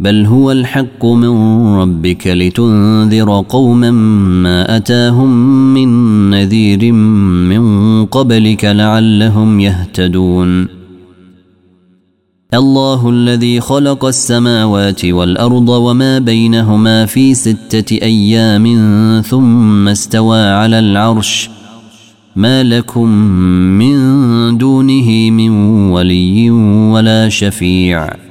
بل 0.00 0.26
هو 0.26 0.52
الحق 0.52 1.06
من 1.06 1.66
ربك 1.66 2.26
لتنذر 2.26 3.44
قوما 3.48 3.90
ما 3.90 4.76
أتاهم 4.76 5.30
من 5.74 5.88
نذير 6.30 6.92
من 6.92 8.06
قبلك 8.06 8.64
لعلهم 8.64 9.60
يهتدون. 9.60 10.68
الله 12.54 13.10
الذي 13.10 13.60
خلق 13.60 14.04
السماوات 14.04 15.04
والأرض 15.04 15.68
وما 15.68 16.18
بينهما 16.18 17.06
في 17.06 17.34
ستة 17.34 17.98
أيام 18.02 18.64
ثم 19.26 19.88
استوى 19.88 20.40
على 20.40 20.78
العرش. 20.78 21.50
ما 22.36 22.62
لكم 22.62 23.08
من 23.78 23.96
دونه 24.58 25.30
من 25.30 25.50
ولي 25.90 26.50
ولا 26.90 27.28
شفيع. 27.28 28.23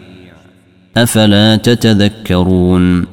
أفلا 0.97 1.55
تتذكرون؟ 1.55 3.05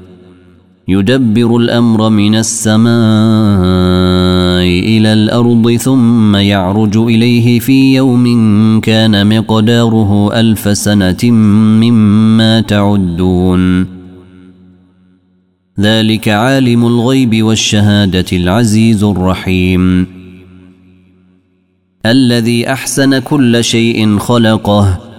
يدبر 0.88 1.56
الأمر 1.56 2.08
من 2.08 2.34
السماء 2.34 2.90
إلى 4.64 5.12
الأرض 5.12 5.72
ثم 5.72 6.36
يعرج 6.36 6.96
إليه 6.96 7.58
في 7.58 7.94
يوم 7.94 8.80
كان 8.80 9.38
مقداره 9.38 10.40
ألف 10.40 10.78
سنة 10.78 11.30
مما 11.80 12.60
تعدون. 12.60 13.86
ذلك 15.80 16.28
عالم 16.28 16.86
الغيب 16.86 17.42
والشهادة 17.42 18.26
العزيز 18.32 19.04
الرحيم. 19.04 20.06
الذي 22.06 22.72
أحسن 22.72 23.18
كل 23.18 23.64
شيء 23.64 24.18
خلقه 24.18 25.09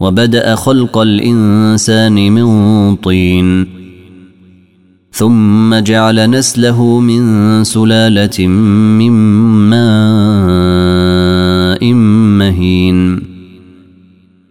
وبدأ 0.00 0.54
خلق 0.54 0.98
الإنسان 0.98 2.32
من 2.32 2.96
طين. 2.96 3.66
ثم 5.12 5.74
جعل 5.74 6.30
نسله 6.30 7.00
من 7.00 7.64
سلالة 7.64 8.46
من 8.46 9.10
ماء 9.70 11.84
مهين. 12.38 13.22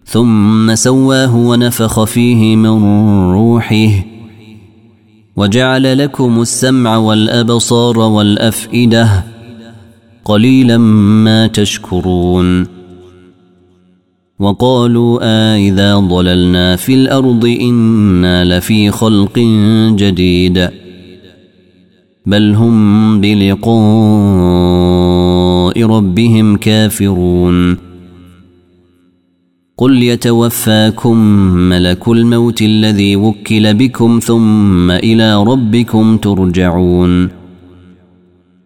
ثم 0.06 0.76
سواه 0.76 1.36
ونفخ 1.36 2.04
فيه 2.04 2.56
من 2.56 2.84
روحه. 3.32 4.06
وجعل 5.36 5.98
لكم 5.98 6.42
السمع 6.42 6.98
والأبصار 6.98 8.00
والأفئدة. 8.00 9.24
قليلا 10.26 10.78
ما 10.78 11.48
تشكرون. 11.48 12.83
وقالوا 14.44 15.20
آه 15.22 15.58
إذا 15.58 15.96
ضللنا 15.96 16.76
في 16.76 16.94
الأرض 16.94 17.46
إنا 17.62 18.46
لفي 18.46 18.92
خلق 18.92 19.40
جديد 19.96 20.70
بل 22.26 22.56
هم 22.56 23.22
بلقاء 23.22 23.74
ربهم 25.84 26.56
كافرون 26.56 27.78
قل 29.78 30.04
يتوفاكم 30.04 31.18
ملك 31.70 32.08
الموت 32.08 32.62
الذي 32.62 33.16
وكل 33.16 33.74
بكم 33.74 34.20
ثم 34.24 34.92
إلى 34.92 35.44
ربكم 35.44 36.18
ترجعون 36.18 37.43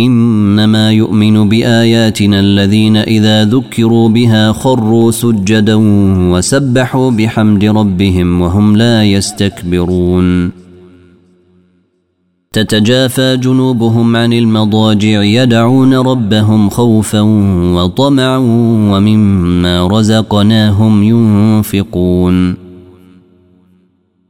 إنما 0.00 0.92
يؤمن 0.92 1.48
بآياتنا 1.48 2.40
الذين 2.40 2.96
إذا 2.96 3.44
ذكروا 3.44 4.08
بها 4.08 4.52
خروا 4.52 5.10
سجدا 5.10 5.74
وسبحوا 6.32 7.10
بحمد 7.10 7.64
ربهم 7.64 8.40
وهم 8.40 8.76
لا 8.76 9.04
يستكبرون. 9.04 10.50
تتجافى 12.52 13.36
جنوبهم 13.36 14.16
عن 14.16 14.32
المضاجع 14.32 15.22
يدعون 15.22 15.94
ربهم 15.94 16.70
خوفا 16.70 17.20
وطمعا 17.74 18.38
ومما 18.92 19.86
رزقناهم 19.86 21.02
ينفقون. 21.02 22.65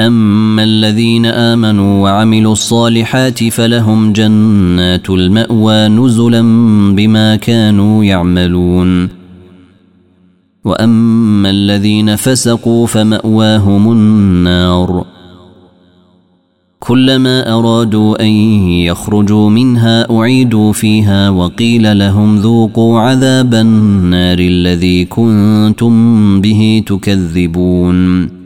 اما 0.00 0.64
الذين 0.64 1.26
امنوا 1.26 2.02
وعملوا 2.02 2.52
الصالحات 2.52 3.44
فلهم 3.44 4.12
جنات 4.12 5.10
الماوى 5.10 5.88
نزلا 5.88 6.42
بما 6.94 7.36
كانوا 7.36 8.04
يعملون 8.04 9.08
واما 10.64 11.50
الذين 11.50 12.16
فسقوا 12.16 12.86
فماواهم 12.86 13.92
النار 13.92 15.04
كلما 16.80 17.58
ارادوا 17.58 18.22
ان 18.22 18.30
يخرجوا 18.70 19.50
منها 19.50 20.10
اعيدوا 20.10 20.72
فيها 20.72 21.30
وقيل 21.30 21.98
لهم 21.98 22.36
ذوقوا 22.36 23.00
عذاب 23.00 23.54
النار 23.54 24.38
الذي 24.38 25.04
كنتم 25.04 26.40
به 26.40 26.82
تكذبون 26.86 28.45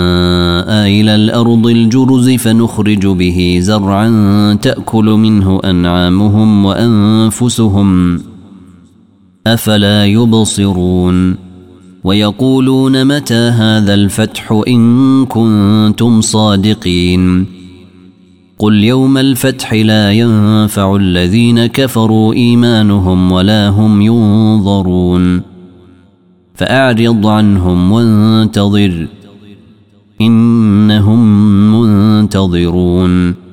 إلى 0.69 1.15
الأرض 1.15 1.67
الجرز 1.67 2.29
فنخرج 2.29 3.07
به 3.07 3.59
زرعا 3.61 4.09
تأكل 4.61 5.05
منه 5.05 5.59
أنعامهم 5.65 6.65
وأنفسهم 6.65 8.17
ۖ. 8.17 8.21
أفلا 9.47 10.05
يبصرون؟ 10.05 11.35
ويقولون 12.03 13.05
متى 13.05 13.33
هذا 13.33 13.93
الفتح 13.93 14.61
إن 14.67 15.25
كنتم 15.25 16.21
صادقين؟ 16.21 17.45
قل 18.59 18.83
يوم 18.83 19.17
الفتح 19.17 19.73
لا 19.73 20.11
ينفع 20.11 20.95
الذين 20.95 21.65
كفروا 21.65 22.33
إيمانهم 22.33 23.31
ولا 23.31 23.69
هم 23.69 24.01
ينظرون. 24.01 25.41
فأعرض 26.55 27.27
عنهم 27.27 27.91
وانتظر. 27.91 29.07
إنهم 30.25 31.19
منتظرون. 31.71 33.50